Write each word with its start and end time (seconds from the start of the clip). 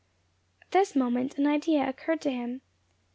At 0.63 0.71
this 0.71 0.95
moment 0.95 1.37
an 1.37 1.45
idea 1.45 1.87
occurred 1.87 2.21
to 2.21 2.31
him. 2.31 2.61